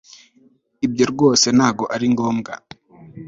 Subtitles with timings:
[0.85, 2.53] ibyo rwose ntabwo ari ngombwa